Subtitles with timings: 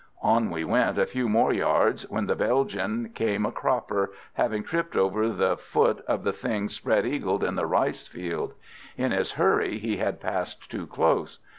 [0.23, 4.95] On we went a few more yards, when the Belgian came a cropper, having tripped
[4.95, 8.55] over the foot of the thing spread eagled in the rice field.
[8.97, 11.37] In his hurry he had passed too close.